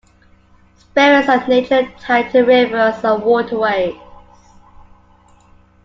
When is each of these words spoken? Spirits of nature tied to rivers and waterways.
Spirits 0.77 1.29
of 1.29 1.47
nature 1.47 1.87
tied 1.99 2.31
to 2.31 2.41
rivers 2.41 3.03
and 3.03 3.21
waterways. 3.21 3.93